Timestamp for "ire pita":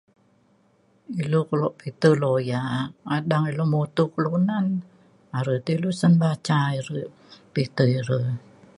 6.79-7.83